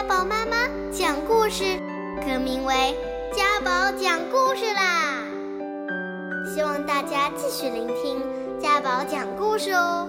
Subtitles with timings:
[0.00, 1.78] 家宝妈妈讲故事，
[2.24, 2.96] 更名为
[3.36, 5.22] 家宝讲故事啦！
[6.46, 8.18] 希望大家继续聆听
[8.58, 10.08] 家宝讲故事哦。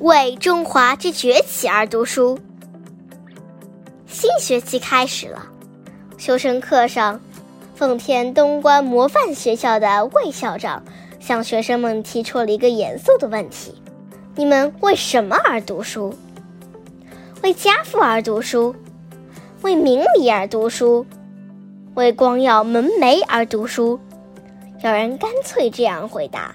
[0.00, 2.36] 为中华之崛起而读书。
[4.08, 5.46] 新学期开始了，
[6.18, 7.20] 修身课上，
[7.76, 10.82] 奉天东关模范学校的魏校长
[11.20, 13.80] 向学生们提出了一个严肃的问题。
[14.36, 16.12] 你们为什么而读书？
[17.44, 18.74] 为家父而读书，
[19.62, 21.06] 为名利而读书，
[21.94, 24.00] 为光耀门楣而读书。
[24.82, 26.52] 有人干脆这样回答。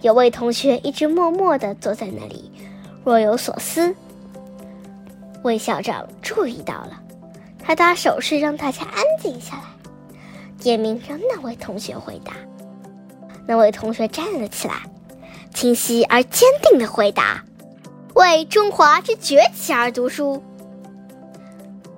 [0.00, 2.50] 有位同学一直默默地坐在那里，
[3.04, 3.94] 若有所思。
[5.44, 7.00] 魏校长注意到了，
[7.60, 9.62] 他打手势让大家安静下来，
[10.58, 12.32] 点名让那位同学回答。
[13.46, 14.82] 那位同学站了起来。
[15.54, 17.44] 清晰而坚定的回答
[18.14, 20.42] ：“为中华之崛起而读书。”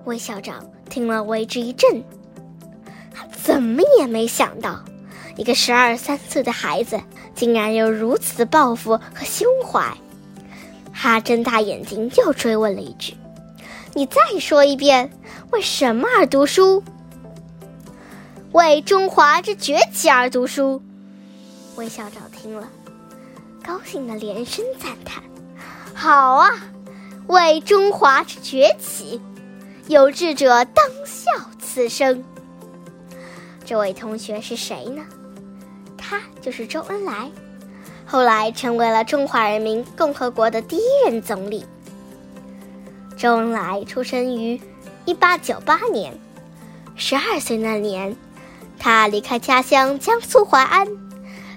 [0.04, 2.04] 魏校长听了为之一振，
[3.12, 4.84] 他怎么也没想到，
[5.36, 7.00] 一个十二三岁的孩子
[7.34, 9.96] 竟然有如此的抱负和胸怀。
[10.92, 13.16] 他睁大眼睛又追问了一句
[13.94, 15.10] ：“你再说一遍，
[15.50, 16.82] 为什么而读书
[18.52, 20.82] ？”“为中华之崛起而读书。”
[21.76, 22.68] 魏校长听了。
[23.66, 25.22] 高兴的连声赞叹
[25.94, 26.50] ：“好啊，
[27.28, 29.22] 为中华之崛起，
[29.88, 32.22] 有志者当效此生。”
[33.64, 35.02] 这位同学是谁呢？
[35.96, 37.30] 他就是周恩来，
[38.04, 41.64] 后来成为了中华人民共和国的第一任总理。
[43.16, 44.60] 周恩来出生于
[45.06, 46.12] 一八九八年，
[46.96, 48.14] 十二岁那年，
[48.78, 50.86] 他离开家乡江苏淮安。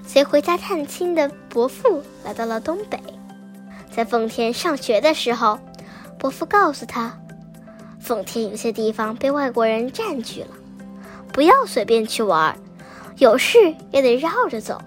[0.07, 2.97] 随回家探亲的伯父来到了东北，
[3.91, 5.59] 在奉天上学的时候，
[6.17, 7.19] 伯父告诉他，
[7.99, 10.47] 奉天有些地方被外国人占据了，
[11.33, 12.57] 不要随便去玩，
[13.17, 14.81] 有事也得绕着走，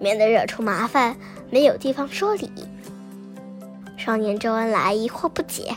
[0.00, 1.14] 免得惹出麻烦，
[1.50, 2.50] 没有地方说理。
[3.98, 5.76] 少年周恩来疑惑不解，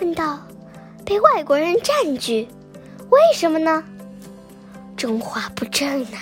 [0.00, 0.40] 问道
[1.06, 2.48] ：“被外国人占据，
[3.10, 3.84] 为什么呢？
[4.96, 6.18] 中华不正啊！”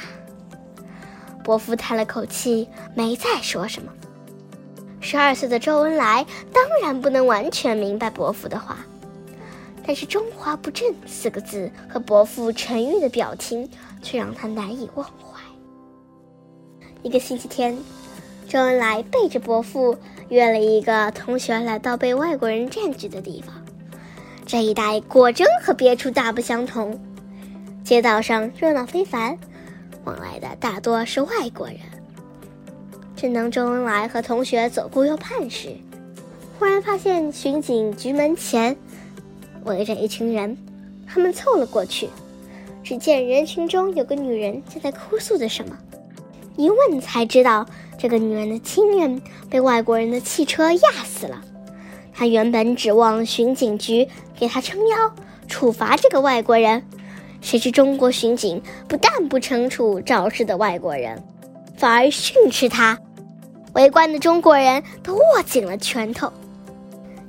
[1.51, 3.93] 伯父叹了口气，没再说什么。
[5.01, 8.77] 十二岁的周恩来当然不能完全明白伯父的话，
[9.85, 13.69] 但是“中华不振”四个字和伯父沉郁的表情
[14.01, 15.41] 却让他难以忘怀。
[17.03, 17.77] 一个星期天，
[18.47, 23.53] 周恩来背着伯父约了一个同学来到被外国人占据的地方。
[24.47, 26.97] 这一带果真和别处大不相同，
[27.83, 29.37] 街道上热闹非凡。
[30.05, 31.77] 往来的大多是外国人。
[33.17, 35.77] 正当周恩来和同学左顾右盼时，
[36.59, 38.77] 忽然发现巡警局门前
[39.65, 40.57] 围着一群人，
[41.07, 42.09] 他们凑了过去。
[42.83, 45.77] 只见人群中有个女人正在哭诉着什么，
[46.57, 47.67] 一问才知道，
[47.99, 51.43] 这个女人的亲人被外国人的汽车压死了。
[52.13, 55.15] 她原本指望巡警局给她撑腰，
[55.47, 56.83] 处罚这个外国人。
[57.41, 61.23] 谁知中国巡警不但不惩处肇事的外国人，
[61.77, 62.99] 反而训斥他。
[63.75, 66.33] 围观的中国人都握紧了拳头。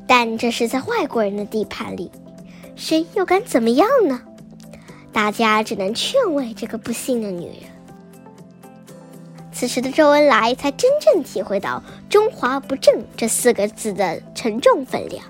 [0.07, 2.11] 但这是在外国人的地盘里，
[2.75, 4.21] 谁又敢怎么样呢？
[5.13, 7.55] 大家只能劝慰这个不幸的女人。
[9.53, 15.23] 此时的周恩来才真正体会到“中华不正”这四个字的沉重分量。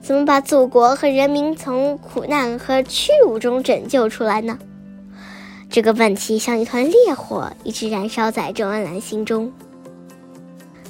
[0.00, 4.58] 怎么把祖国和人民从苦难和屈辱中拯救出来呢？
[5.70, 9.52] 这个问题像一团烈火，一直燃烧在周恩来心中。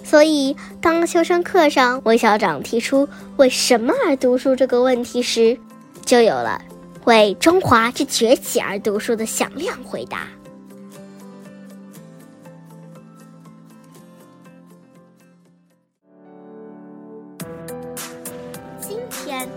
[0.05, 5.59] 所以，当修身课上魏校长提出“为什么而读书”这个问题时，
[6.05, 6.63] 就有了
[7.05, 10.29] “为中华之崛起而读书”的响亮回答。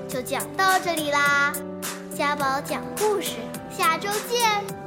[0.07, 1.53] 就讲到这里啦，
[2.17, 3.35] 家宝讲故事，
[3.75, 4.80] 下周见。